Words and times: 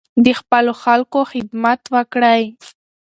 د 0.23 0.27
خپلو 0.39 0.73
خلکو 0.83 1.19
خدمت 1.31 1.81
وکړئ. 1.93 2.43